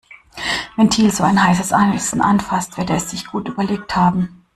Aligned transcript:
Wenn 0.77 0.89
Thiel 0.89 1.11
so 1.11 1.21
ein 1.23 1.43
heißes 1.43 1.71
Eisen 1.73 2.21
anfasst, 2.21 2.75
wird 2.79 2.89
er 2.89 2.95
es 2.95 3.11
sich 3.11 3.27
gut 3.27 3.47
überlegt 3.49 3.95
haben. 3.95 4.41